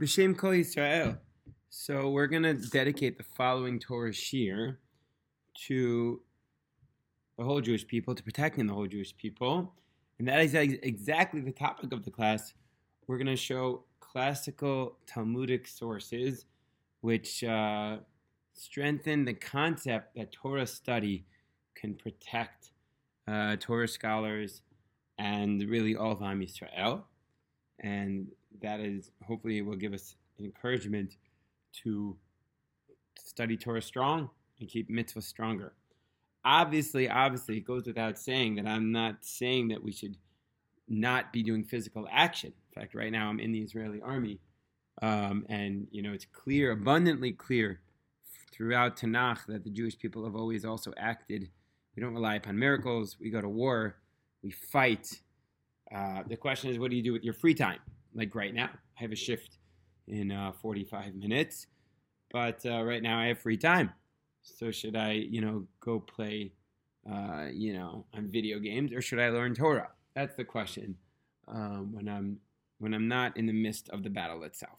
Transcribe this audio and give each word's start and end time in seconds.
B'Shem 0.00 0.36
Kol 0.36 0.50
Yisrael. 0.50 1.18
So 1.70 2.10
we're 2.10 2.26
going 2.26 2.42
to 2.42 2.54
dedicate 2.54 3.16
the 3.16 3.22
following 3.36 3.78
Torah 3.78 4.10
Shiur 4.10 4.78
to 5.66 6.20
the 7.38 7.44
whole 7.44 7.60
Jewish 7.60 7.86
people, 7.86 8.12
to 8.12 8.22
protecting 8.22 8.66
the 8.66 8.74
whole 8.74 8.88
Jewish 8.88 9.16
people. 9.16 9.72
And 10.18 10.26
that 10.26 10.40
is 10.40 10.54
exactly 10.54 11.40
the 11.42 11.52
topic 11.52 11.92
of 11.92 12.04
the 12.04 12.10
class. 12.10 12.54
We're 13.06 13.18
going 13.18 13.28
to 13.28 13.36
show 13.36 13.84
classical 14.00 14.98
Talmudic 15.06 15.68
sources 15.68 16.46
which 17.00 17.44
uh, 17.44 17.98
strengthen 18.54 19.24
the 19.24 19.34
concept 19.34 20.16
that 20.16 20.32
Torah 20.32 20.66
study 20.66 21.24
can 21.76 21.94
protect 21.94 22.72
uh, 23.28 23.56
Torah 23.60 23.86
scholars 23.86 24.62
and 25.18 25.62
really 25.68 25.94
all 25.94 26.12
of 26.12 26.22
Am 26.22 26.40
Yisrael. 26.40 27.04
And 27.80 28.28
that 28.62 28.80
is 28.80 29.10
hopefully 29.26 29.62
will 29.62 29.76
give 29.76 29.92
us 29.92 30.16
encouragement 30.38 31.16
to 31.82 32.16
study 33.18 33.56
Torah 33.56 33.82
strong 33.82 34.30
and 34.60 34.68
keep 34.68 34.88
mitzvah 34.88 35.22
stronger. 35.22 35.72
Obviously, 36.44 37.08
obviously, 37.08 37.56
it 37.56 37.64
goes 37.64 37.86
without 37.86 38.18
saying 38.18 38.56
that 38.56 38.66
I'm 38.66 38.92
not 38.92 39.24
saying 39.24 39.68
that 39.68 39.82
we 39.82 39.92
should 39.92 40.16
not 40.88 41.32
be 41.32 41.42
doing 41.42 41.64
physical 41.64 42.06
action. 42.12 42.52
In 42.70 42.82
fact, 42.82 42.94
right 42.94 43.10
now 43.10 43.28
I'm 43.28 43.40
in 43.40 43.52
the 43.52 43.60
Israeli 43.60 44.00
army, 44.02 44.40
um, 45.00 45.46
and 45.48 45.86
you 45.90 46.02
know 46.02 46.12
it's 46.12 46.26
clear, 46.26 46.72
abundantly 46.72 47.32
clear, 47.32 47.80
throughout 48.52 48.96
Tanakh 48.96 49.46
that 49.46 49.64
the 49.64 49.70
Jewish 49.70 49.98
people 49.98 50.24
have 50.24 50.36
always 50.36 50.64
also 50.64 50.92
acted. 50.96 51.48
We 51.96 52.02
don't 52.02 52.14
rely 52.14 52.36
upon 52.36 52.58
miracles. 52.58 53.16
We 53.18 53.30
go 53.30 53.40
to 53.40 53.48
war. 53.48 53.96
We 54.42 54.50
fight. 54.50 55.20
Uh, 55.94 56.22
the 56.28 56.36
question 56.36 56.70
is, 56.70 56.78
what 56.78 56.90
do 56.90 56.96
you 56.96 57.02
do 57.02 57.12
with 57.12 57.24
your 57.24 57.34
free 57.34 57.54
time? 57.54 57.78
Like 58.14 58.34
right 58.34 58.54
now, 58.54 58.70
I 58.98 59.02
have 59.02 59.12
a 59.12 59.16
shift 59.16 59.58
in 60.06 60.30
uh, 60.30 60.52
45 60.60 61.14
minutes, 61.14 61.66
but 62.30 62.64
uh, 62.64 62.82
right 62.82 63.02
now 63.02 63.18
I 63.18 63.26
have 63.26 63.38
free 63.38 63.56
time. 63.56 63.92
So 64.42 64.70
should 64.70 64.96
I, 64.96 65.12
you 65.12 65.40
know, 65.40 65.66
go 65.80 65.98
play, 66.00 66.52
uh, 67.10 67.46
you 67.52 67.72
know, 67.72 68.04
on 68.14 68.28
video 68.28 68.58
games, 68.58 68.92
or 68.92 69.00
should 69.00 69.18
I 69.18 69.30
learn 69.30 69.54
Torah? 69.54 69.90
That's 70.14 70.36
the 70.36 70.44
question 70.44 70.96
um, 71.48 71.92
when 71.92 72.08
I'm 72.08 72.38
when 72.78 72.92
I'm 72.92 73.08
not 73.08 73.36
in 73.36 73.46
the 73.46 73.52
midst 73.52 73.88
of 73.90 74.02
the 74.02 74.10
battle 74.10 74.42
itself. 74.42 74.78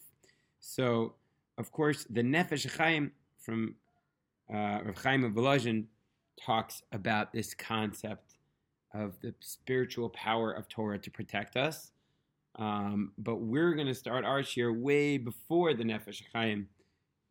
So, 0.60 1.16
of 1.58 1.72
course, 1.72 2.06
the 2.10 2.22
Nefesh 2.22 2.78
Chaim 2.78 3.12
from 3.40 3.76
uh, 4.54 4.80
Rav 4.86 4.98
Chaim 5.02 5.24
of 5.24 5.34
Volozhin 5.34 5.86
talks 6.40 6.84
about 6.92 7.34
this 7.34 7.54
concept 7.54 8.36
of 8.94 9.20
the 9.22 9.34
spiritual 9.40 10.10
power 10.10 10.52
of 10.52 10.68
Torah 10.68 11.00
to 11.00 11.12
protect 11.12 11.58
us. 11.58 11.92
Um, 12.58 13.12
but 13.18 13.42
we're 13.42 13.74
going 13.74 13.88
to 13.88 13.96
start 13.96 14.24
our 14.24 14.44
share 14.44 14.72
way 14.72 15.18
before 15.18 15.74
the 15.74 15.84
Nefesh 15.84 16.22
Chaim, 16.34 16.70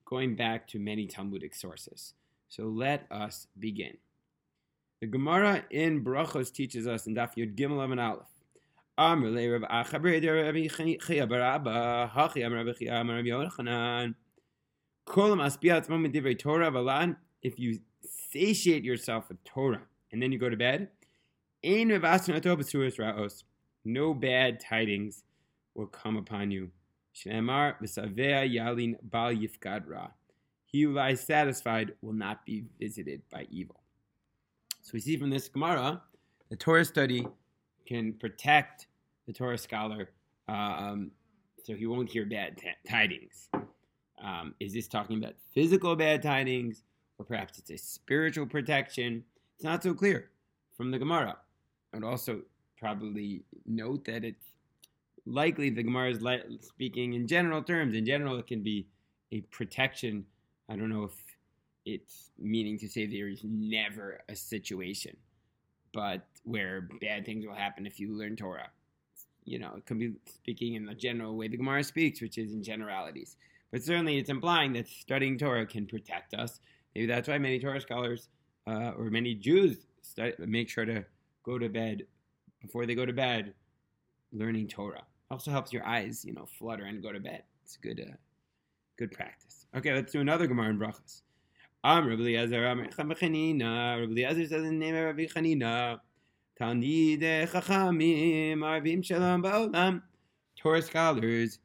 going 0.04 0.36
back 0.36 0.68
to 0.68 0.78
many 0.78 1.06
Talmudic 1.06 1.54
sources. 1.54 2.12
So 2.48 2.64
let 2.64 3.06
us 3.10 3.46
begin. 3.58 3.96
The 5.00 5.06
Gemara 5.06 5.64
in 5.70 6.04
Brachos 6.04 6.52
teaches 6.52 6.86
us 6.86 7.06
in 7.06 7.14
Daf 7.14 7.36
Yud 7.36 7.56
Gimel 7.56 7.82
and 7.90 8.00
Aleph. 8.00 8.28
Amr 8.96 9.28
le 9.28 9.50
Rav 9.50 9.62
Achabre 9.62 10.20
de 10.20 10.28
Rabbi 10.28 10.68
Chia 10.68 11.26
Barabba 11.26 12.10
Hachi 12.14 12.46
Amr 12.46 12.72
Chia 12.74 13.00
Amr 13.00 13.22
Divrei 16.08 16.38
Torah 16.38 17.16
If 17.42 17.58
you 17.58 17.80
satiate 18.30 18.84
yourself 18.84 19.28
with 19.28 19.42
Torah 19.42 19.82
and 20.12 20.22
then 20.22 20.30
you 20.30 20.38
go 20.38 20.48
to 20.48 20.56
bed, 20.56 20.88
Ein 21.64 21.88
Ravasun 21.88 22.40
Atov 22.40 22.98
Raos 22.98 23.42
no 23.84 24.14
bad 24.14 24.60
tidings 24.60 25.24
will 25.74 25.86
come 25.86 26.16
upon 26.16 26.50
you. 26.50 26.70
Shemar 27.14 27.74
v'savea 27.82 28.52
yalin 28.52 28.96
bal 29.02 29.32
yifkad 29.32 29.84
ra. 29.86 30.08
He 30.64 30.82
who 30.82 30.92
lies 30.92 31.20
satisfied 31.20 31.92
will 32.02 32.12
not 32.12 32.44
be 32.44 32.64
visited 32.80 33.22
by 33.30 33.46
evil. 33.50 33.80
So 34.80 34.90
we 34.94 35.00
see 35.00 35.16
from 35.16 35.30
this 35.30 35.48
Gemara, 35.48 36.02
the 36.50 36.56
Torah 36.56 36.84
study 36.84 37.26
can 37.86 38.12
protect 38.14 38.88
the 39.26 39.32
Torah 39.32 39.58
scholar, 39.58 40.10
um, 40.48 41.10
so 41.62 41.74
he 41.74 41.86
won't 41.86 42.10
hear 42.10 42.26
bad 42.26 42.58
t- 42.58 42.68
tidings. 42.88 43.48
Um, 44.22 44.54
is 44.60 44.72
this 44.72 44.88
talking 44.88 45.18
about 45.18 45.34
physical 45.54 45.96
bad 45.96 46.22
tidings, 46.22 46.82
or 47.18 47.24
perhaps 47.24 47.58
it's 47.58 47.70
a 47.70 47.78
spiritual 47.78 48.46
protection? 48.46 49.24
It's 49.54 49.64
not 49.64 49.82
so 49.82 49.94
clear 49.94 50.30
from 50.76 50.90
the 50.90 50.98
Gemara. 50.98 51.36
And 51.92 52.04
also 52.04 52.42
probably 52.84 53.42
note 53.64 54.04
that 54.04 54.24
it's 54.24 54.44
likely 55.24 55.70
the 55.70 55.82
Gemara 55.82 56.10
is 56.10 56.20
li- 56.20 56.58
speaking 56.60 57.14
in 57.14 57.26
general 57.26 57.62
terms. 57.62 57.94
In 57.94 58.04
general, 58.04 58.36
it 58.38 58.46
can 58.46 58.62
be 58.62 58.86
a 59.32 59.40
protection. 59.40 60.26
I 60.68 60.76
don't 60.76 60.90
know 60.90 61.04
if 61.04 61.12
it's 61.86 62.30
meaning 62.38 62.78
to 62.80 62.86
say 62.86 63.06
there 63.06 63.28
is 63.28 63.40
never 63.42 64.20
a 64.28 64.36
situation, 64.36 65.16
but 65.94 66.26
where 66.42 66.90
bad 67.00 67.24
things 67.24 67.46
will 67.46 67.54
happen 67.54 67.86
if 67.86 67.98
you 67.98 68.14
learn 68.14 68.36
Torah. 68.36 68.68
You 69.46 69.60
know, 69.60 69.72
it 69.78 69.86
could 69.86 69.98
be 69.98 70.12
speaking 70.26 70.74
in 70.74 70.84
the 70.84 70.94
general 70.94 71.38
way 71.38 71.48
the 71.48 71.56
Gemara 71.56 71.84
speaks, 71.84 72.20
which 72.20 72.36
is 72.36 72.52
in 72.52 72.62
generalities. 72.62 73.36
But 73.72 73.82
certainly, 73.82 74.18
it's 74.18 74.28
implying 74.28 74.74
that 74.74 74.88
studying 74.88 75.38
Torah 75.38 75.64
can 75.64 75.86
protect 75.86 76.34
us. 76.34 76.60
Maybe 76.94 77.06
that's 77.06 77.28
why 77.28 77.38
many 77.38 77.58
Torah 77.58 77.80
scholars 77.80 78.28
uh, 78.66 78.92
or 78.98 79.04
many 79.08 79.34
Jews 79.34 79.86
study, 80.02 80.34
make 80.40 80.68
sure 80.68 80.84
to 80.84 81.02
go 81.44 81.58
to 81.58 81.70
bed 81.70 82.02
before 82.64 82.86
they 82.86 82.94
go 82.94 83.06
to 83.06 83.12
bed, 83.12 83.54
learning 84.32 84.68
Torah. 84.68 85.04
Also 85.30 85.50
helps 85.50 85.72
your 85.72 85.86
eyes, 85.86 86.24
you 86.24 86.32
know, 86.32 86.46
flutter 86.46 86.84
and 86.84 87.02
go 87.02 87.12
to 87.12 87.20
bed. 87.20 87.42
It's 87.62 87.76
good, 87.76 88.00
uh, 88.00 88.16
good 88.98 89.12
practice. 89.12 89.66
Okay, 89.76 89.92
let's 89.92 90.12
do 90.12 90.20
another 90.20 90.46
Gemara 90.46 90.70
in 90.70 90.78
Brachas. 90.78 91.22
Am 91.84 92.06
Rabbi 92.06 92.22
Eliezer, 92.22 92.66
Am 92.66 92.86
Chanina. 92.88 94.00
Rabbi 94.00 94.12
Eliezer 94.12 94.46
says 94.48 94.62
the 94.62 94.72
name 94.72 94.94
of 94.94 95.04
Rabbi 95.04 95.26
Chanina. 95.26 95.98
Chachamim, 96.60 98.58
Arvim 98.58 99.04
Shalom 99.04 99.42
Ba'olam. 99.42 100.02
Torah 100.56 100.82
scholars 100.82 101.58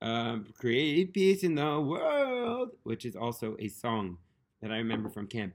um, 0.00 0.46
create 0.58 1.12
peace 1.12 1.42
in 1.42 1.54
the 1.54 1.80
world, 1.80 2.70
which 2.84 3.04
is 3.04 3.16
also 3.16 3.56
a 3.58 3.68
song 3.68 4.16
that 4.62 4.70
I 4.70 4.76
remember 4.76 5.08
from 5.08 5.26
camp. 5.26 5.54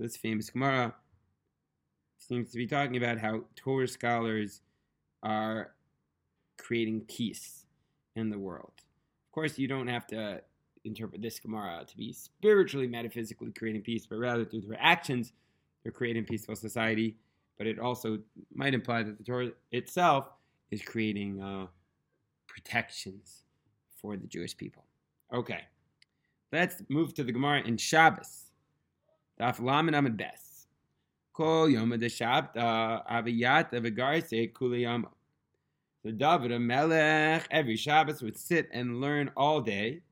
this 0.00 0.16
famous 0.16 0.50
Gemara 0.50 0.94
seems 2.18 2.50
to 2.50 2.56
be 2.56 2.66
talking 2.66 2.96
about 2.96 3.18
how 3.18 3.42
Torah 3.56 3.88
scholars 3.88 4.62
are 5.22 5.74
creating 6.58 7.02
peace 7.02 7.66
in 8.16 8.30
the 8.30 8.38
world. 8.38 8.72
Of 8.76 9.32
course, 9.32 9.58
you 9.58 9.68
don't 9.68 9.88
have 9.88 10.06
to 10.08 10.42
interpret 10.84 11.22
this 11.22 11.38
Gemara 11.38 11.84
to 11.86 11.96
be 11.96 12.12
spiritually, 12.12 12.86
metaphysically 12.86 13.52
creating 13.52 13.82
peace, 13.82 14.06
but 14.06 14.16
rather 14.16 14.44
through 14.44 14.62
their 14.62 14.78
actions, 14.80 15.32
they're 15.82 15.92
creating 15.92 16.24
peaceful 16.24 16.56
society. 16.56 17.16
But 17.58 17.66
it 17.66 17.78
also 17.78 18.18
might 18.54 18.72
imply 18.72 19.02
that 19.02 19.18
the 19.18 19.24
Torah 19.24 19.50
itself 19.70 20.30
is 20.70 20.80
creating 20.80 21.42
uh, 21.42 21.66
protections 22.46 23.42
for 24.00 24.16
the 24.16 24.26
Jewish 24.26 24.56
people. 24.56 24.84
Okay, 25.32 25.60
let's 26.52 26.82
move 26.88 27.12
to 27.14 27.24
the 27.24 27.32
Gemara 27.32 27.62
in 27.66 27.76
Shabbos. 27.76 28.49
Daf 29.40 29.58
Lamed 29.58 29.94
Amid 29.94 30.16
Bes. 30.18 30.66
Kol 31.32 31.70
Yom 31.70 31.92
Deshabta 31.92 32.56
uh, 32.56 33.02
Aviyat 33.10 33.72
Avigarse 33.72 34.52
Kuliyama. 34.52 35.08
So 36.02 36.10
David, 36.10 36.60
Melech, 36.60 37.46
every 37.50 37.76
Shabbos 37.76 38.20
would 38.20 38.36
sit 38.36 38.68
and 38.72 39.00
learn 39.00 39.30
all 39.36 39.62
day 39.62 40.02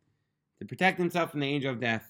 to 0.59 0.65
protect 0.65 0.99
himself 0.99 1.31
from 1.31 1.41
the 1.41 1.47
angel 1.47 1.73
of 1.73 1.81
death. 1.81 2.09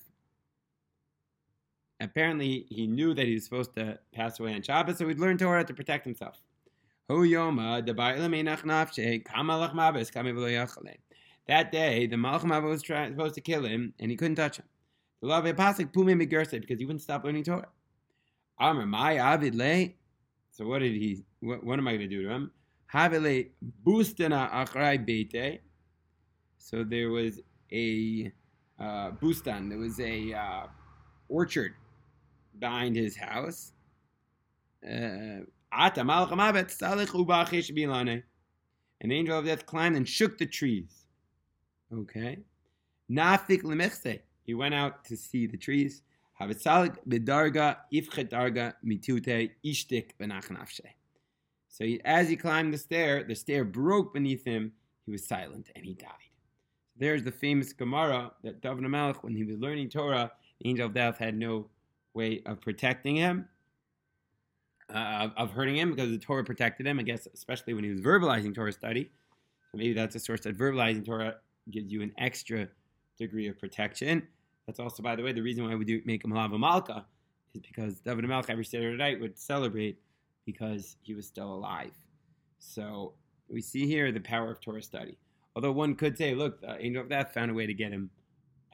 Apparently, 2.00 2.67
he 2.69 2.87
knew 2.87 3.15
that 3.15 3.26
he 3.26 3.35
was 3.35 3.44
supposed 3.44 3.75
to 3.75 3.99
pass 4.12 4.38
away 4.38 4.55
on 4.55 4.62
Shabbos, 4.62 4.99
so 4.99 5.09
he'd 5.09 5.19
learn 5.19 5.38
Torah 5.38 5.65
to 5.65 5.75
protect 5.75 6.05
himself. 6.05 6.41
That 7.09 7.32
day, 11.73 12.06
the 12.06 12.17
Malach 12.17 12.62
was 12.62 12.81
supposed 12.87 13.35
to 13.35 13.41
kill 13.41 13.65
him, 13.65 13.94
and 13.99 14.11
he 14.11 14.17
couldn't 14.17 14.37
touch 14.37 14.59
him. 14.59 14.67
Because 15.20 16.79
he 16.79 16.85
wouldn't 16.85 17.03
stop 17.03 17.25
learning 17.25 17.44
Torah. 17.44 17.69
Amr 18.59 18.87
my 18.87 19.17
avid. 19.17 19.94
So 20.50 20.67
what 20.67 20.81
did 20.81 20.93
he? 20.93 21.25
What, 21.41 21.65
what 21.65 21.79
am 21.79 21.87
I 21.87 21.93
going 21.93 22.09
to 22.09 22.17
do 22.17 22.23
to 22.25 22.31
him? 22.31 22.50
Havile 22.93 23.50
achrai 23.85 25.05
bete. 25.05 25.61
So 26.59 26.85
there 26.85 27.11
was 27.11 27.41
a 27.73 28.32
uh, 28.79 29.11
bustan, 29.12 29.69
there 29.69 29.79
was 29.79 30.00
a 30.00 30.32
uh, 30.32 30.67
orchard 31.29 31.75
behind 32.59 32.97
his 32.97 33.17
house. 33.17 33.73
Uh, 34.85 35.41
an 39.00 39.12
angel 39.12 39.38
of 39.38 39.44
death 39.44 39.67
climbed 39.67 39.97
and 39.97 40.09
shook 40.09 40.38
the 40.38 40.47
trees. 40.47 41.05
Okay. 41.93 42.38
Nafik 43.11 43.62
lemechse. 43.62 44.20
He 44.48 44.54
went 44.54 44.74
out 44.74 45.04
to 45.04 45.14
see 45.14 45.46
the 45.46 45.58
trees. 45.58 46.00
Havitzalik 46.40 46.96
bedarga 47.06 47.76
mitute 48.82 49.50
ishtik 49.62 50.12
benachnafshe. 50.18 50.86
So 51.68 51.84
he, 51.84 52.00
as 52.02 52.30
he 52.30 52.36
climbed 52.36 52.72
the 52.72 52.78
stair, 52.78 53.24
the 53.24 53.34
stair 53.34 53.62
broke 53.62 54.14
beneath 54.14 54.42
him. 54.46 54.72
He 55.04 55.12
was 55.12 55.28
silent 55.28 55.70
and 55.76 55.84
he 55.84 55.92
died. 55.92 56.32
There's 56.96 57.22
the 57.22 57.30
famous 57.30 57.74
Gemara 57.74 58.32
that 58.42 58.62
David 58.62 58.84
Melech, 58.84 59.22
when 59.22 59.36
he 59.36 59.44
was 59.44 59.58
learning 59.58 59.90
Torah, 59.90 60.32
the 60.62 60.70
angel 60.70 60.86
of 60.86 60.94
death 60.94 61.18
had 61.18 61.36
no 61.36 61.66
way 62.14 62.40
of 62.46 62.58
protecting 62.62 63.16
him, 63.16 63.46
uh, 64.88 65.28
of 65.36 65.50
hurting 65.50 65.76
him, 65.76 65.90
because 65.90 66.10
the 66.10 66.16
Torah 66.16 66.42
protected 66.42 66.86
him. 66.86 66.98
I 66.98 67.02
guess, 67.02 67.28
especially 67.34 67.74
when 67.74 67.84
he 67.84 67.90
was 67.90 68.00
verbalizing 68.00 68.54
Torah 68.54 68.72
study. 68.72 69.10
So 69.72 69.76
maybe 69.76 69.92
that's 69.92 70.16
a 70.16 70.20
source 70.20 70.40
that 70.40 70.56
verbalizing 70.56 71.04
Torah 71.04 71.36
gives 71.70 71.92
you 71.92 72.00
an 72.00 72.14
extra 72.16 72.66
degree 73.18 73.46
of 73.48 73.58
protection. 73.58 74.26
That's 74.69 74.81
also, 74.81 75.03
by 75.03 75.17
the 75.17 75.23
way, 75.23 75.32
the 75.32 75.41
reason 75.41 75.65
why 75.65 75.75
we 75.76 75.87
do 75.87 76.03
make 76.05 76.23
him 76.23 76.31
Malava 76.31 76.61
Malka 76.61 77.06
is 77.55 77.62
because 77.62 78.00
David 78.00 78.26
Melech 78.26 78.50
every 78.50 78.67
Saturday 78.67 78.99
night 78.99 79.19
would 79.19 79.38
celebrate 79.38 79.99
because 80.44 80.97
he 81.00 81.15
was 81.15 81.26
still 81.26 81.55
alive. 81.55 81.94
So 82.59 83.15
we 83.49 83.62
see 83.62 83.87
here 83.87 84.12
the 84.12 84.20
power 84.20 84.50
of 84.50 84.61
Torah 84.61 84.82
study. 84.82 85.17
Although 85.56 85.73
one 85.73 85.94
could 85.94 86.19
say, 86.19 86.35
look, 86.35 86.61
the 86.61 86.76
angel 86.85 87.00
of 87.00 87.09
death 87.09 87.32
found 87.32 87.50
a 87.50 87.55
way 87.55 87.65
to 87.65 87.73
get 87.73 87.93
him. 87.93 88.11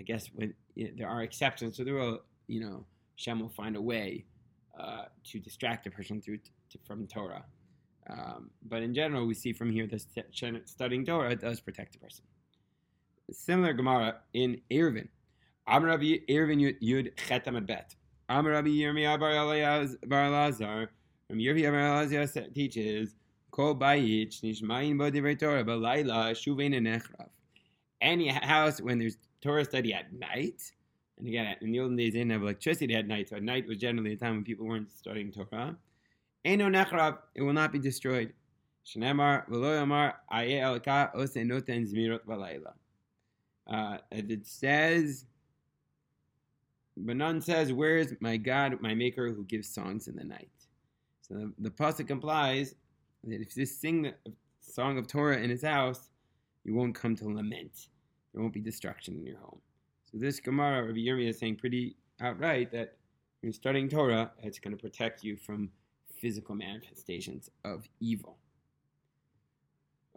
I 0.00 0.02
guess 0.02 0.30
when 0.34 0.52
you 0.74 0.86
know, 0.86 0.94
there 0.98 1.08
are 1.08 1.22
exceptions, 1.22 1.76
so 1.76 1.84
there 1.84 1.94
will, 1.94 2.22
you 2.48 2.58
know, 2.58 2.84
Shem 3.14 3.38
will 3.38 3.48
find 3.48 3.76
a 3.76 3.80
way 3.80 4.24
uh, 4.76 5.04
to 5.30 5.38
distract 5.38 5.86
a 5.86 5.92
person 5.92 6.20
through 6.20 6.38
t- 6.38 6.80
from 6.84 7.06
Torah. 7.06 7.44
Um, 8.10 8.50
but 8.68 8.82
in 8.82 8.94
general, 8.94 9.26
we 9.26 9.34
see 9.34 9.52
from 9.52 9.70
here 9.70 9.86
that 9.86 10.64
studying 10.64 11.06
Torah 11.06 11.36
does 11.36 11.60
protect 11.60 11.94
a 11.94 12.00
person. 12.00 12.24
Similar 13.30 13.74
Gemara 13.74 14.16
in 14.32 14.60
Eruvin. 14.72 15.06
Amar 15.66 15.90
Rabbi 15.90 16.18
Eruvin 16.28 16.76
Yud 16.82 17.14
Chetam 17.16 17.64
Bet. 17.66 17.94
Amar 18.28 18.52
Rabbi 18.52 18.68
Yirmiyah 18.68 19.18
Bar 20.08 20.30
Lazar. 20.30 20.90
From 21.28 21.38
Yirmiyah 21.38 21.70
Bar 21.70 22.04
Lazar 22.04 22.48
teaches 22.48 23.14
Kol 23.50 23.74
Bayit 23.74 24.40
Nishmayin 24.42 24.98
Bo 24.98 25.10
Divrei 25.10 25.38
Torah 25.38 25.64
Balayla 25.64 26.32
Shuvein 26.32 26.74
Nechrav. 26.74 27.28
Any 28.02 28.28
house 28.28 28.80
when 28.82 28.98
there's 28.98 29.16
Torah 29.40 29.64
study 29.64 29.94
at 29.94 30.12
night, 30.12 30.60
and 31.18 31.26
again, 31.26 31.56
in 31.62 31.70
the 31.70 31.80
olden 31.80 31.96
days, 31.96 32.12
they 32.12 32.18
didn't 32.18 32.32
have 32.32 32.42
electricity 32.42 32.94
at 32.94 33.06
night, 33.06 33.30
so 33.30 33.36
at 33.36 33.42
night 33.42 33.66
was 33.66 33.78
generally 33.78 34.12
a 34.12 34.16
time 34.16 34.34
when 34.34 34.44
people 34.44 34.66
weren't 34.66 34.92
studying 34.92 35.32
Torah. 35.32 35.76
Eno 36.44 36.68
Nechrav, 36.68 37.18
it 37.34 37.40
will 37.40 37.54
not 37.54 37.72
be 37.72 37.78
destroyed. 37.78 38.34
Shnemar 38.86 39.48
V'lo 39.48 39.80
Yomar 39.80 40.14
Aye 40.28 40.60
Elka 40.60 41.10
Ose 41.14 41.36
Noten 41.36 41.90
Zmirot 41.90 42.26
Balayla. 42.28 42.74
Uh, 43.66 43.96
it 44.10 44.46
says, 44.46 45.24
Banan 46.96 47.40
says, 47.40 47.72
Where 47.72 47.96
is 47.96 48.14
my 48.20 48.36
God, 48.36 48.80
my 48.80 48.94
Maker, 48.94 49.32
who 49.32 49.44
gives 49.44 49.68
songs 49.68 50.08
in 50.08 50.16
the 50.16 50.24
night? 50.24 50.50
So 51.22 51.34
the, 51.34 51.52
the 51.58 51.70
Pasuk 51.70 52.10
implies 52.10 52.74
that 53.24 53.40
if 53.40 53.56
you 53.56 53.66
sing 53.66 54.02
the 54.02 54.14
song 54.60 54.98
of 54.98 55.06
Torah 55.06 55.38
in 55.38 55.50
his 55.50 55.62
house, 55.62 56.10
you 56.64 56.74
won't 56.74 56.94
come 56.94 57.16
to 57.16 57.24
lament. 57.24 57.88
There 58.32 58.42
won't 58.42 58.54
be 58.54 58.60
destruction 58.60 59.16
in 59.16 59.24
your 59.24 59.38
home. 59.38 59.60
So 60.10 60.18
this 60.18 60.40
Gemara, 60.40 60.84
Rabbi 60.84 60.98
Yirmiyah 60.98 61.30
is 61.30 61.38
saying 61.38 61.56
pretty 61.56 61.96
outright 62.20 62.70
that 62.72 62.96
when 63.40 63.48
you're 63.48 63.52
studying 63.52 63.88
Torah, 63.88 64.30
it's 64.42 64.58
going 64.58 64.76
to 64.76 64.80
protect 64.80 65.24
you 65.24 65.36
from 65.36 65.70
physical 66.20 66.54
manifestations 66.54 67.50
of 67.64 67.88
evil. 68.00 68.38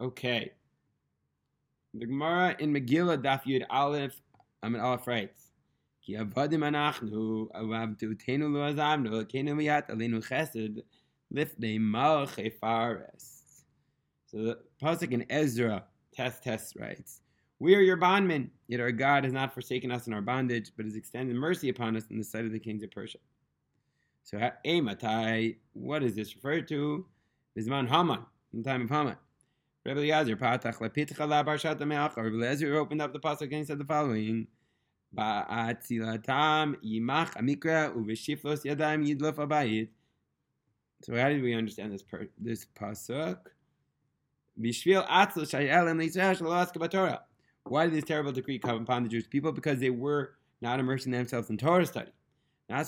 Okay, 0.00 0.52
the 1.94 2.06
Gemara 2.06 2.54
in 2.60 2.72
Megillah 2.72 3.22
Daf 3.22 3.42
Yud 3.44 3.64
Aleph 3.68 4.20
Amid 4.62 4.80
Aleph 4.80 5.06
writes, 5.06 5.47
So 6.08 6.14
the 14.38 14.58
pasuk 14.82 15.12
in 15.12 15.26
Ezra 15.28 15.84
tes 16.14 16.40
tes 16.40 16.72
writes, 16.78 17.20
We 17.58 17.74
are 17.74 17.80
your 17.80 17.96
bondmen, 17.96 18.50
yet 18.68 18.80
our 18.80 18.90
God 18.90 19.24
has 19.24 19.34
not 19.34 19.52
forsaken 19.52 19.90
us 19.90 20.06
in 20.06 20.14
our 20.14 20.22
bondage, 20.22 20.72
but 20.76 20.86
has 20.86 20.96
extended 20.96 21.36
mercy 21.36 21.68
upon 21.68 21.94
us 21.94 22.04
in 22.10 22.16
the 22.16 22.24
sight 22.24 22.46
of 22.46 22.52
the 22.52 22.58
kings 22.58 22.82
of 22.82 22.90
Persia. 22.90 23.18
So, 24.22 24.38
Matai, 24.64 25.56
what 25.74 26.02
is 26.02 26.14
this 26.14 26.34
referred 26.34 26.68
to? 26.68 27.04
Bisman 27.58 27.86
Haman, 27.86 28.20
in 28.54 28.62
the 28.62 28.70
time 28.70 28.82
of 28.82 28.90
Haman. 28.90 29.16
Rabbi 29.84 30.00
Eliezer, 30.00 30.36
Patach 30.36 30.78
lepitcha 30.78 31.28
la 31.28 31.42
barshat 31.42 31.80
Rabbi 31.80 32.28
Eliezer 32.28 32.76
opened 32.76 33.02
up 33.02 33.12
the 33.12 33.20
pasuk 33.20 33.54
and 33.54 33.66
said 33.66 33.78
the 33.78 33.84
following: 33.84 34.46
Ba'atzilatam 35.16 36.76
yimach 36.84 37.34
amikra 37.36 37.94
uveshiflos 37.94 38.64
yadayim 38.64 39.06
yidlof 39.06 39.36
abayit. 39.36 39.88
So 41.02 41.14
how 41.14 41.28
did 41.28 41.42
we 41.42 41.54
understand 41.54 41.92
this 41.92 42.02
per- 42.02 42.28
this 42.38 42.66
pasuk? 42.78 43.38
Bishvil 44.60 45.06
atzl 45.08 45.42
shayel 45.42 45.90
and 45.90 46.00
Yisrael 46.00 46.36
shalosk 46.36 46.90
Torah. 46.90 47.22
Why 47.64 47.84
did 47.84 47.94
this 47.94 48.04
terrible 48.04 48.32
decree 48.32 48.58
come 48.58 48.82
upon 48.82 49.04
the 49.04 49.08
Jewish 49.08 49.30
people? 49.30 49.52
Because 49.52 49.78
they 49.78 49.90
were 49.90 50.34
not 50.60 50.80
immersing 50.80 51.12
themselves 51.12 51.50
in 51.50 51.56
Torah 51.58 51.86
study. 51.86 52.10
And 52.70 52.86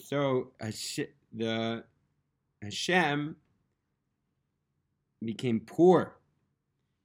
so 0.00 0.50
the 1.32 1.84
Hashem 2.62 3.36
became 5.24 5.60
poor. 5.60 6.16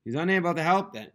He's 0.04 0.16
unable 0.16 0.54
to 0.54 0.64
help 0.64 0.94
them. 0.94 1.08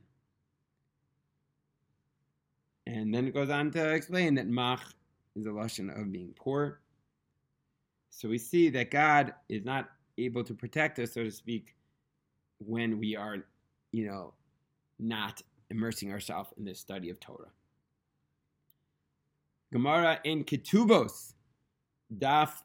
And 2.87 3.15
then 3.15 3.27
it 3.27 3.35
goes 3.35 3.51
on 3.51 3.71
to 3.73 3.91
explain 3.95 4.35
that 4.35 4.49
mach 4.49 4.83
is 5.37 5.47
a 5.47 5.53
lesson 5.53 5.91
of 5.91 6.13
being 6.13 6.35
poor. 6.37 6.81
So 8.11 8.29
we 8.29 8.39
see 8.39 8.69
that 8.71 8.91
God 8.91 9.35
is 9.49 9.65
not 9.65 9.89
able 10.19 10.45
to 10.45 10.55
protect 10.55 10.99
us, 10.99 11.13
so 11.13 11.25
to 11.25 11.31
speak, 11.31 11.75
when 12.59 12.99
we 12.99 13.17
are, 13.17 13.39
you 13.93 14.07
know, 14.07 14.35
not 14.99 15.43
immersing 15.71 16.13
ourselves 16.13 16.51
in 16.59 16.65
the 16.65 16.75
study 16.75 17.09
of 17.11 17.19
Torah. 17.19 17.51
Gemara 19.73 20.21
in 20.25 20.45
Ketubos, 20.45 21.33
Daf 22.19 22.63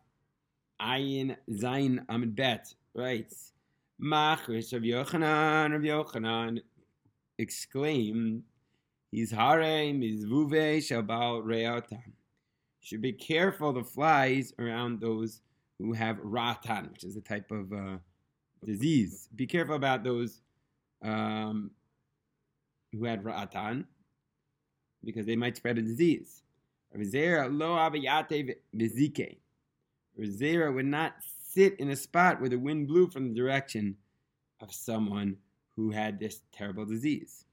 Ayin 0.82 1.38
Zayin 1.50 2.04
Amid 2.10 2.36
Bet 2.36 2.74
writes, 2.94 3.54
Machris 4.02 4.74
of 4.74 4.84
Yochanan 4.84 5.74
of 5.74 5.82
Yochanan 5.82 6.62
exclaimed, 7.38 8.44
He's 9.12 9.32
harem, 9.32 10.02
he's 10.02 10.26
vuve, 10.26 10.78
shabal 10.78 11.44
reotam. 11.44 12.14
Should 12.82 13.02
be 13.02 13.14
careful 13.14 13.74
the 13.74 13.84
flies 13.84 14.54
around 14.60 15.00
those 15.02 15.42
who 15.80 15.94
have 15.94 16.18
ratan, 16.22 16.90
which 16.92 17.04
is 17.04 17.16
a 17.16 17.22
type 17.22 17.52
of 17.52 17.72
uh, 17.72 17.98
disease. 18.66 19.30
Be 19.36 19.48
careful 19.48 19.76
about 19.76 20.04
those 20.04 20.42
um, 21.04 21.72
who 22.92 23.06
had 23.06 23.24
ratan, 23.24 23.86
because 25.04 25.26
they 25.26 25.36
might 25.36 25.58
spread 25.58 25.78
a 25.78 25.82
disease. 25.82 26.42
Rizera 26.96 27.50
lo 27.50 27.76
abayate 27.76 28.56
vizike. 28.76 29.38
Rizera 30.20 30.74
would 30.74 30.86
not 30.86 31.16
sit 31.54 31.80
in 31.80 31.90
a 31.90 31.96
spot 31.96 32.40
where 32.40 32.50
the 32.50 32.58
wind 32.58 32.88
blew 32.88 33.08
from 33.08 33.30
the 33.30 33.36
direction 33.36 33.96
of 34.62 34.74
someone 34.74 35.38
who 35.76 35.92
had 35.92 36.20
this 36.20 36.42
terrible 36.52 36.86
disease. 36.86 37.46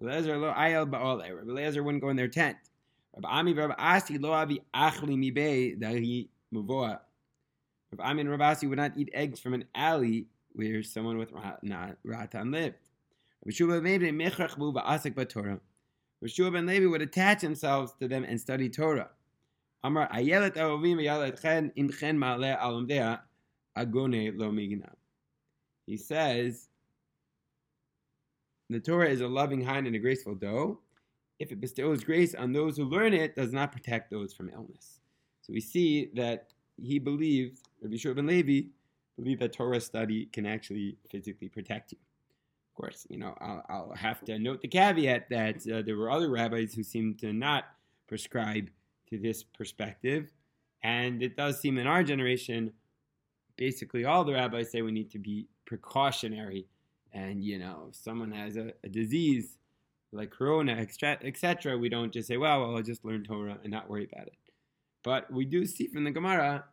Rabbi 0.00 0.18
Eliezer 0.18 1.82
wouldn't 1.82 2.02
go 2.02 2.10
in 2.10 2.16
their 2.16 2.28
tent. 2.28 2.56
Rabbi 3.14 3.28
Ami 3.28 3.52
Rabbi 3.54 3.74
Asi 3.78 4.18
lo 4.18 4.32
avi 4.32 4.60
achli 4.74 5.16
mibe 5.16 5.80
dahi 5.80 6.28
muvoa. 6.52 7.00
Rabbi 7.92 8.04
Ami 8.10 8.20
and 8.22 8.30
Rabbi 8.30 8.50
Asi 8.50 8.66
would 8.66 8.78
not 8.78 8.92
eat 8.96 9.10
eggs 9.14 9.40
from 9.40 9.54
an 9.54 9.64
alley 9.74 10.26
where 10.52 10.82
someone 10.82 11.18
with 11.18 11.32
ratan 12.04 12.50
lived. 12.50 12.76
Rabbi 13.44 13.54
Shua 13.54 13.80
ben 13.80 14.00
Levi 14.02 14.10
bu 14.10 14.72
va'asik 14.72 15.14
b'Torah. 15.14 15.60
Rabbi 16.20 16.26
Shua 16.26 16.50
ben 16.50 16.66
Levi 16.66 16.86
would 16.86 17.02
attach 17.02 17.40
themselves 17.40 17.92
to 18.00 18.08
them 18.08 18.24
and 18.24 18.40
study 18.40 18.68
Torah. 18.68 19.10
Amar 19.82 20.08
ayelet 20.10 20.54
chen 21.40 22.18
ma'aleh 22.18 23.20
agone 23.76 24.32
lo. 24.36 24.52
He 25.86 25.96
says, 25.96 26.68
the 28.70 28.80
Torah 28.80 29.08
is 29.08 29.20
a 29.20 29.28
loving 29.28 29.64
hind 29.64 29.86
and 29.86 29.96
a 29.96 29.98
graceful 29.98 30.34
doe. 30.34 30.80
If 31.38 31.52
it 31.52 31.60
bestows 31.60 32.02
grace 32.02 32.34
on 32.34 32.52
those 32.52 32.76
who 32.76 32.84
learn 32.84 33.12
it, 33.12 33.36
does 33.36 33.52
not 33.52 33.72
protect 33.72 34.10
those 34.10 34.32
from 34.32 34.50
illness. 34.50 35.00
So 35.42 35.52
we 35.52 35.60
see 35.60 36.10
that 36.14 36.48
he 36.76 36.98
believed, 36.98 37.60
Rabbi 37.80 37.96
Shua 37.96 38.14
Levi, 38.14 38.68
believed 39.16 39.40
that 39.40 39.52
Torah 39.52 39.80
study 39.80 40.26
can 40.26 40.46
actually 40.46 40.96
physically 41.10 41.48
protect 41.48 41.92
you. 41.92 41.98
Of 42.70 42.82
course, 42.82 43.06
you 43.08 43.18
know, 43.18 43.34
I'll, 43.40 43.64
I'll 43.68 43.94
have 43.94 44.24
to 44.24 44.38
note 44.38 44.60
the 44.60 44.68
caveat 44.68 45.30
that 45.30 45.56
uh, 45.70 45.82
there 45.82 45.96
were 45.96 46.10
other 46.10 46.30
rabbis 46.30 46.74
who 46.74 46.82
seemed 46.82 47.18
to 47.20 47.32
not 47.32 47.64
prescribe 48.08 48.68
to 49.08 49.18
this 49.18 49.42
perspective. 49.42 50.32
And 50.82 51.22
it 51.22 51.36
does 51.36 51.60
seem 51.60 51.78
in 51.78 51.86
our 51.86 52.02
generation, 52.02 52.72
basically 53.56 54.04
all 54.04 54.24
the 54.24 54.34
rabbis 54.34 54.70
say 54.70 54.82
we 54.82 54.92
need 54.92 55.10
to 55.12 55.18
be 55.18 55.48
precautionary. 55.64 56.66
And, 57.16 57.42
you 57.42 57.58
know, 57.58 57.86
if 57.88 57.96
someone 57.96 58.30
has 58.32 58.56
a, 58.58 58.72
a 58.84 58.90
disease 58.90 59.56
like 60.12 60.30
corona, 60.30 60.72
etc., 60.72 61.78
we 61.78 61.88
don't 61.88 62.12
just 62.12 62.28
say, 62.28 62.36
well, 62.36 62.60
well, 62.60 62.76
I'll 62.76 62.82
just 62.82 63.06
learn 63.06 63.24
Torah 63.24 63.56
and 63.62 63.72
not 63.72 63.88
worry 63.88 64.06
about 64.12 64.26
it. 64.26 64.36
But 65.02 65.32
we 65.32 65.46
do 65.46 65.64
see 65.64 65.86
from 65.86 66.04
the 66.04 66.10
Gemara 66.10 66.64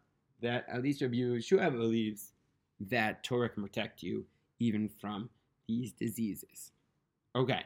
that 0.41 0.65
at 0.67 0.83
least 0.83 1.01
Rabbi 1.01 1.15
Yeshua 1.15 1.71
believes 1.71 2.33
that 2.81 3.23
Torah 3.23 3.47
can 3.47 3.63
protect 3.63 4.03
you 4.03 4.25
even 4.59 4.89
from 4.99 5.29
these 5.65 5.93
diseases. 5.93 6.71
Okay, 7.33 7.61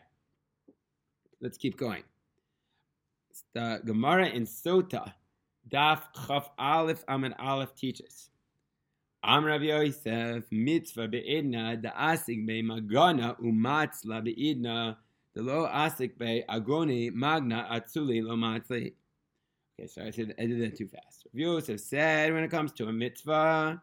let's 1.42 1.58
keep 1.58 1.78
going. 1.78 2.04
The 3.54 3.82
Gemara 3.86 4.28
in 4.28 4.46
Sota, 4.46 5.14
Daf 5.68 6.02
Chaf 6.28 6.52
Aleph 6.60 7.04
Amid 7.08 7.34
Aleph 7.40 7.74
teaches. 7.76 8.30
Am 9.24 9.44
Rabbi 9.44 9.66
Yosef 9.66 10.44
mitzvah 10.52 11.08
be'idna 11.08 11.82
da 11.82 11.92
asik 11.92 12.46
be 12.46 12.62
magana 12.62 13.38
umatzla 13.40 14.24
be'idna 14.24 14.98
the 15.34 15.42
lo 15.42 15.68
asik 15.68 16.18
be 16.18 16.44
agoni 16.50 17.12
magna 17.12 17.68
atzuli 17.72 18.24
lo 18.24 18.36
matzli. 18.36 18.94
Okay, 19.80 19.88
so 19.88 20.04
I 20.04 20.12
said 20.12 20.36
I 20.40 20.46
did 20.46 20.62
that 20.62 20.78
too 20.78 20.88
fast. 20.88 21.28
Rav 21.34 21.40
Yosef 21.40 21.80
said 21.80 22.34
when 22.34 22.44
it 22.44 22.52
comes 22.52 22.72
to 22.74 22.88
a 22.88 22.94
mitzvah, 22.94 23.82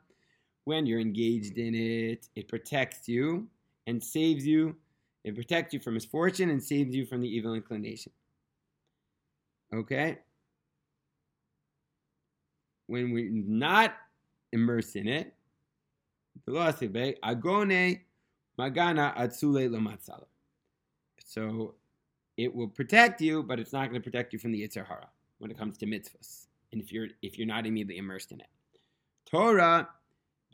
when 0.64 0.86
you're 0.86 1.00
engaged 1.00 1.58
in 1.58 1.74
it, 1.74 2.28
it 2.34 2.48
protects 2.48 3.08
you 3.08 3.46
and 3.86 4.02
saves 4.02 4.46
you. 4.46 4.76
It 5.24 5.34
protects 5.34 5.74
you 5.74 5.80
from 5.80 5.94
misfortune 5.94 6.50
and 6.50 6.62
saves 6.62 6.94
you 6.94 7.06
from 7.06 7.20
the 7.20 7.28
evil 7.28 7.54
inclination. 7.54 8.12
Okay? 9.74 10.18
When 12.86 13.12
we're 13.12 13.30
not 13.30 13.94
immersed 14.54 14.96
in 14.96 15.08
it, 15.08 15.34
agone 16.48 18.00
magana. 18.58 20.24
So 21.26 21.74
it 22.36 22.54
will 22.54 22.68
protect 22.68 23.20
you, 23.20 23.42
but 23.42 23.60
it's 23.60 23.72
not 23.72 23.90
going 23.90 24.00
to 24.00 24.04
protect 24.04 24.32
you 24.32 24.38
from 24.38 24.52
the 24.52 24.62
Yetzer 24.62 24.86
Hara 24.86 25.08
when 25.38 25.50
it 25.50 25.58
comes 25.58 25.76
to 25.78 25.86
mitzvahs. 25.86 26.46
And 26.72 26.80
if 26.80 26.92
you're 26.92 27.08
if 27.22 27.38
you're 27.38 27.46
not 27.46 27.66
immediately 27.66 27.98
immersed 27.98 28.32
in 28.32 28.40
it. 28.40 28.48
Torah 29.26 29.88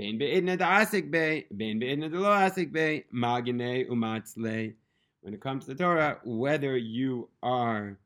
Bein 0.00 0.16
be'idna 0.16 0.56
da'asik 0.56 1.10
be, 1.10 1.44
bein 1.54 1.78
be'idna 1.78 2.08
lo 2.08 2.30
asik 2.30 2.72
be, 2.72 3.04
magine 3.12 3.86
umatzle. 3.90 4.72
When 5.20 5.34
it 5.34 5.42
comes 5.42 5.66
to 5.66 5.74
Torah, 5.74 6.18
whether 6.24 6.74
you 6.74 7.28
are 7.42 7.98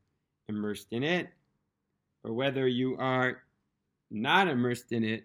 immersed 0.49 0.89
in 0.91 1.05
it 1.05 1.29
or 2.25 2.33
whether 2.33 2.67
you 2.67 2.97
are 2.99 3.43
not 4.11 4.49
immersed 4.49 4.91
in 4.91 5.05
it 5.05 5.23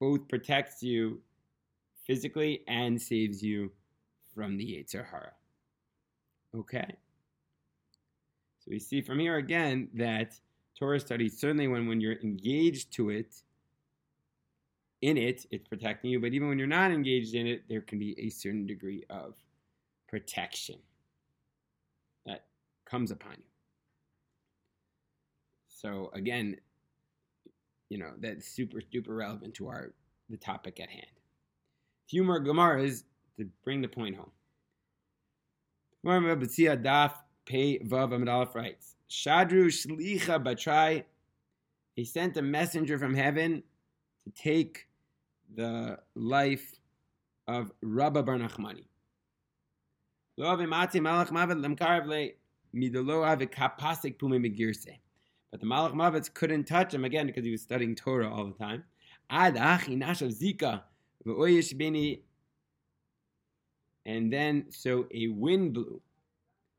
both 0.00 0.28
protects 0.28 0.82
you 0.82 1.20
physically 2.06 2.62
and 2.68 3.00
saves 3.00 3.42
you 3.42 3.70
from 4.34 4.56
the 4.56 4.64
Yetzer 4.64 5.04
Hara. 5.08 5.32
Okay. 6.56 6.96
So 8.60 8.70
we 8.70 8.78
see 8.78 9.00
from 9.00 9.18
here 9.18 9.36
again 9.36 9.88
that 9.94 10.38
Torah 10.78 11.00
study, 11.00 11.28
certainly 11.28 11.68
when, 11.68 11.88
when 11.88 12.00
you're 12.00 12.20
engaged 12.22 12.92
to 12.94 13.10
it, 13.10 13.34
in 15.02 15.16
it, 15.16 15.46
it's 15.50 15.68
protecting 15.68 16.10
you. 16.10 16.20
But 16.20 16.32
even 16.32 16.48
when 16.48 16.58
you're 16.58 16.66
not 16.66 16.90
engaged 16.90 17.34
in 17.34 17.46
it, 17.46 17.64
there 17.68 17.80
can 17.80 17.98
be 17.98 18.18
a 18.18 18.28
certain 18.30 18.66
degree 18.66 19.04
of 19.10 19.34
protection 20.08 20.76
that 22.26 22.46
comes 22.84 23.10
upon 23.10 23.32
you. 23.32 23.44
So 25.68 26.10
again, 26.14 26.56
you 27.88 27.98
know, 27.98 28.12
that's 28.18 28.46
super, 28.46 28.80
super 28.92 29.14
relevant 29.14 29.54
to 29.54 29.68
our 29.68 29.92
the 30.30 30.36
topic 30.36 30.78
at 30.80 30.90
hand. 30.90 31.06
A 31.06 32.08
few 32.08 32.22
more 32.22 32.40
Gemaras 32.40 33.04
to 33.38 33.46
bring 33.64 33.80
the 33.80 33.88
point 33.88 34.16
home. 34.16 34.30
Daf 36.04 37.12
Vav 37.50 38.54
writes, 38.54 38.94
Shadru 39.10 39.66
Shlicha 39.68 40.42
Batrai, 40.42 41.04
he 41.94 42.04
sent 42.04 42.36
a 42.36 42.42
messenger 42.42 42.98
from 42.98 43.14
heaven 43.14 43.62
to 44.24 44.42
take 44.42 44.86
the 45.54 45.98
life 46.14 46.78
of 47.46 47.72
Rabba 47.82 48.22
Bar 48.22 48.36
Nachmani. 48.36 48.84
But 55.50 55.60
the 55.60 55.66
Malach 55.66 55.94
Mavitz 55.94 56.32
couldn't 56.32 56.64
touch 56.64 56.92
him 56.92 57.04
again 57.04 57.26
because 57.26 57.44
he 57.44 57.50
was 57.50 57.62
studying 57.62 57.94
Torah 57.94 58.32
all 58.32 58.46
the 58.46 58.52
time. 58.52 58.84
And 59.30 59.56
then, 64.32 64.66
so 64.70 65.06
a 65.14 65.28
wind 65.28 65.74
blew. 65.74 66.00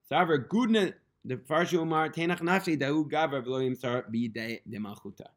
the 0.10 1.36
Farshu 1.36 1.74
Umar, 1.74 2.10
Tenach 2.10 2.42
Nafshi, 2.42 2.80
Dahu 2.80 3.10
Gavra, 3.10 3.44
V'loim 3.44 3.78
Sar, 3.78 4.04
Bide, 4.04 4.62
Malchuta. 4.68 5.28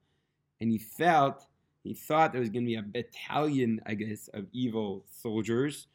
And 0.60 0.70
he 0.70 0.78
felt 0.78 1.46
he 1.82 1.94
thought 1.94 2.32
there 2.32 2.40
was 2.40 2.50
going 2.50 2.64
to 2.64 2.68
be 2.68 2.76
a 2.76 2.82
battalion, 2.82 3.80
I 3.86 3.94
guess, 3.94 4.28
of 4.28 4.46
evil 4.52 5.04
soldiers. 5.10 5.88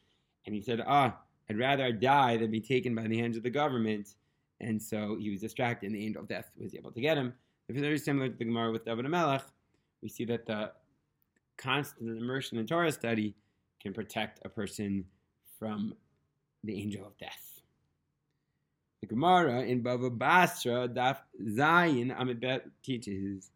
And 0.46 0.54
he 0.54 0.62
said, 0.62 0.84
Ah, 0.86 1.18
I'd 1.50 1.58
rather 1.58 1.92
die 1.92 2.38
than 2.38 2.52
be 2.52 2.60
taken 2.60 2.94
by 2.94 3.08
the 3.08 3.18
hands 3.18 3.38
of 3.38 3.44
the 3.44 3.50
government. 3.50 4.16
And 4.60 4.82
so 4.82 5.18
he 5.20 5.30
was 5.30 5.42
distracted, 5.42 5.88
and 5.88 5.96
the 5.96 6.06
angel 6.06 6.22
of 6.22 6.28
death 6.28 6.52
was 6.58 6.74
able 6.74 6.92
to 6.92 7.02
get 7.02 7.18
him. 7.18 7.34
It's 7.70 7.80
very 7.80 7.98
similar 7.98 8.30
to 8.30 8.36
the 8.36 8.46
Gemara 8.46 8.72
with 8.72 8.86
David 8.86 9.06
Melech. 9.06 9.44
We 10.02 10.10
see 10.10 10.26
that 10.26 10.46
the 10.46 10.72
constant 11.58 12.18
immersion 12.18 12.58
in 12.58 12.66
Torah 12.66 12.92
study 12.92 13.36
can 13.82 13.94
protect 13.94 14.46
a 14.46 14.50
person 14.50 15.06
from 15.60 15.94
the 16.64 16.80
angel 16.80 17.06
of 17.06 17.18
death. 17.18 17.62
The 19.02 19.08
Gemara 19.08 19.62
in 19.62 19.84
Bava 19.84 20.16
Basra, 20.16 20.88
Daf 20.88 21.18
Zayin 21.44 22.16
Amid 22.20 22.62
teaches 22.84 23.52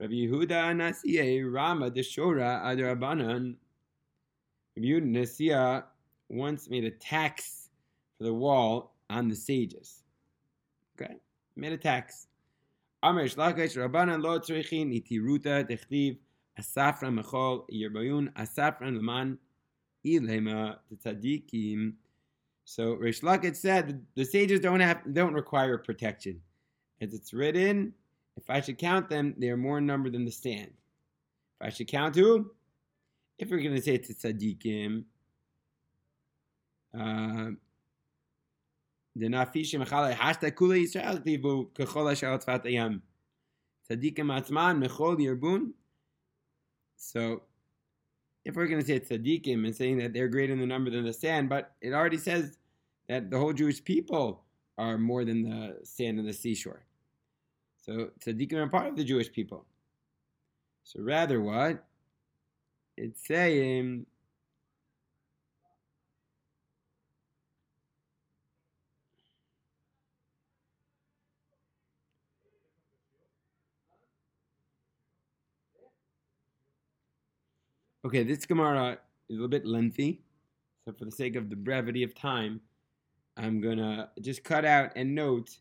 Rabbi 0.00 0.12
Yehuda 0.12 0.74
Nasiye 0.74 1.52
Rama 1.52 1.90
Deshora 1.90 2.62
Adrabanan. 2.64 3.56
Rabbi 4.76 4.86
Yehuda 4.88 5.10
Nasiya 5.10 5.84
once 6.28 6.70
made 6.70 6.84
a 6.84 6.90
tax 6.90 7.68
for 8.16 8.24
the 8.24 8.34
wall 8.34 8.94
on 9.10 9.28
the 9.28 9.36
sages. 9.36 10.02
Okay, 11.00 11.14
made 11.56 11.72
a 11.72 11.76
tax. 11.76 12.26
Amr 13.02 13.28
Shlakesh 13.28 13.76
Rabbanan 13.76 14.22
Lo 14.22 14.38
Tzrichin 14.38 14.92
Itiruta 14.94 15.68
Techtiv 15.68 16.18
Asafran 16.58 17.20
Mechol 17.20 17.64
Yerbayun 17.70 18.32
Asafran 18.32 18.96
Leman 18.96 19.38
Ilema 20.04 20.78
Tzadikim. 21.04 21.92
So 22.64 22.94
Rish 22.94 23.20
Lakish 23.20 23.56
said 23.56 24.04
the 24.14 24.24
sages 24.24 24.60
don't 24.60 24.80
have 24.80 25.02
don't 25.12 25.34
require 25.34 25.78
protection, 25.78 26.40
as 27.00 27.14
it's 27.14 27.32
written 27.32 27.92
if 28.36 28.50
I 28.50 28.60
should 28.60 28.78
count 28.78 29.08
them, 29.08 29.34
they 29.38 29.48
are 29.48 29.56
more 29.56 29.78
in 29.78 29.86
number 29.86 30.10
than 30.10 30.24
the 30.24 30.30
stand. 30.30 30.70
If 31.60 31.66
I 31.66 31.70
should 31.70 31.88
count 31.88 32.14
who? 32.14 32.50
If 33.38 33.50
we're 33.50 33.60
going 33.60 33.74
to 33.74 33.82
say 33.82 33.94
it's 33.94 34.10
a 34.10 34.14
tzaddikim, 34.14 35.04
uh, 36.98 37.50
So, 46.96 47.42
if 48.44 48.54
we're 48.54 48.66
going 48.66 48.80
to 48.80 48.86
say 48.86 49.00
tzaddikim 49.00 49.64
and 49.64 49.74
saying 49.74 49.98
that 49.98 50.12
they're 50.12 50.28
greater 50.28 50.52
in 50.52 50.60
the 50.60 50.66
number 50.66 50.90
than 50.90 51.04
the 51.04 51.12
sand, 51.12 51.48
but 51.48 51.72
it 51.80 51.92
already 51.92 52.18
says 52.18 52.58
that 53.08 53.30
the 53.30 53.38
whole 53.38 53.52
Jewish 53.52 53.82
people 53.82 54.44
are 54.78 54.98
more 54.98 55.24
than 55.24 55.42
the 55.42 55.78
sand 55.84 56.18
on 56.18 56.26
the 56.26 56.32
seashore. 56.32 56.84
So 57.78 58.10
tzaddikim 58.20 58.54
are 58.54 58.68
part 58.68 58.88
of 58.88 58.96
the 58.96 59.04
Jewish 59.04 59.32
people. 59.32 59.64
So 60.84 61.00
rather 61.00 61.40
what? 61.40 61.84
It's 62.96 63.26
saying 63.26 64.06
Okay, 78.06 78.22
this 78.22 78.46
Gemara 78.46 78.92
is 79.28 79.30
a 79.30 79.32
little 79.32 79.48
bit 79.48 79.66
lengthy, 79.66 80.20
so 80.84 80.92
for 80.92 81.06
the 81.06 81.10
sake 81.10 81.34
of 81.34 81.50
the 81.50 81.56
brevity 81.56 82.04
of 82.04 82.14
time, 82.14 82.60
I'm 83.36 83.60
gonna 83.60 84.10
just 84.20 84.44
cut 84.44 84.64
out 84.64 84.92
and 84.94 85.12
note 85.12 85.58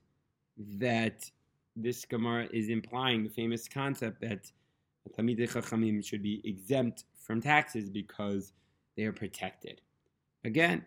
that 0.78 1.28
this 1.76 2.06
Gemara 2.06 2.48
is 2.54 2.70
implying 2.70 3.24
the 3.24 3.32
famous 3.32 3.68
concept 3.68 4.22
that 4.22 4.52
Talmidei 5.18 5.52
Chachamim 5.52 6.06
should 6.06 6.22
be 6.22 6.40
exempt 6.48 7.06
from 7.20 7.42
taxes 7.42 7.90
because 7.90 8.54
they 8.96 9.06
are 9.06 9.12
protected. 9.12 9.82
Again, 10.44 10.86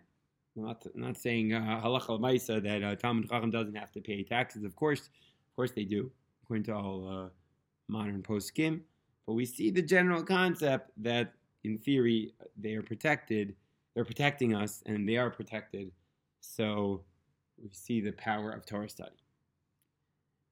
not, 0.55 0.87
not 0.95 1.17
saying 1.17 1.53
uh, 1.53 1.81
halacha 1.83 2.49
uh, 2.49 2.59
that 2.61 2.83
uh, 2.83 2.95
Talmid 2.95 3.29
Chacham 3.29 3.51
doesn't 3.51 3.75
have 3.75 3.91
to 3.91 3.99
pay 3.99 4.23
taxes. 4.23 4.63
Of 4.63 4.77
course, 4.77 5.07
of 5.07 5.55
course 5.57 5.71
they 5.71 5.83
do, 5.83 6.09
according 6.41 6.63
to 6.67 6.75
all 6.75 7.25
uh, 7.25 7.29
modern 7.89 8.23
poskim. 8.23 8.79
But 9.27 9.33
we 9.33 9.45
see 9.45 9.71
the 9.71 9.81
general 9.81 10.23
concept 10.23 10.91
that, 11.03 11.33
in 11.63 11.77
theory, 11.77 12.33
they 12.57 12.73
are 12.73 12.83
protected. 12.83 13.55
They're 13.95 14.05
protecting 14.05 14.55
us, 14.55 14.83
and 14.85 15.07
they 15.07 15.17
are 15.17 15.29
protected. 15.29 15.91
So 16.41 17.03
we 17.61 17.69
see 17.71 18.01
the 18.01 18.11
power 18.13 18.51
of 18.51 18.65
Torah 18.65 18.89
study. 18.89 19.17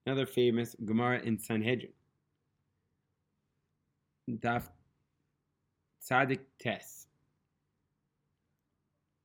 Another 0.05 0.25
famous 0.25 0.75
Gemara 0.85 1.19
in 1.19 1.37
Sanhedrin. 1.37 1.91
Daf 4.29 4.63
Tzadik 6.03 6.39
Tes 6.59 7.07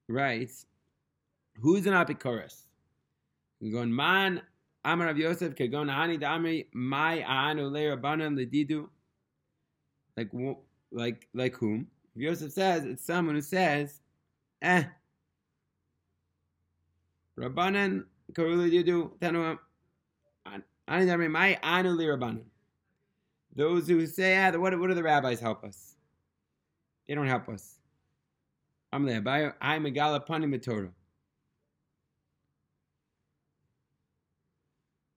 writes, 0.09 0.67
Who's 1.57 1.87
an 1.87 1.93
Apikoros? 1.93 2.63
Going 3.71 3.95
man 3.95 4.43
Amar 4.85 5.09
of 5.09 5.19
Yosef 5.19 5.55
Kagon 5.55 5.89
Hani 5.89 6.21
Damri 6.21 6.67
My 6.73 7.23
Anu 7.23 7.67
Le 7.69 7.97
Ledidu. 7.97 8.89
Like 10.17 10.31
like 10.93 11.29
like 11.35 11.55
whom? 11.55 11.87
If 12.15 12.23
Yosef 12.23 12.53
says 12.53 12.85
it's 12.85 13.05
someone 13.05 13.35
who 13.35 13.43
says, 13.43 14.01
Eh. 14.61 14.85
Rabbanan 17.39 18.05
Karulu 18.33 18.71
Didu 18.71 19.11
Tanu 19.19 19.59
Ani 20.47 21.07
Damri 21.07 21.31
My 21.31 21.59
Anu 21.63 21.91
Le 21.91 22.05
Rabbanan. 22.05 22.45
Those 23.55 23.87
who 23.87 24.07
say, 24.07 24.39
ah, 24.39 24.51
what, 24.59 24.79
what 24.79 24.89
do 24.89 24.95
the 24.95 25.03
rabbis 25.03 25.39
help 25.41 25.63
us? 25.65 25.97
They 27.07 27.15
don't 27.15 27.27
help 27.27 27.49
us. 27.49 27.79
I'm. 28.93 29.09
I'm 29.09 29.87
a 29.87 29.91
Galapanim 29.91 30.63
Torah. 30.63 30.91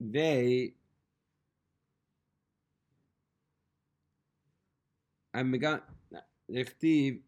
They 0.00 0.74
I'm 5.36 5.52
a 5.52 6.64
Steve 6.64 7.20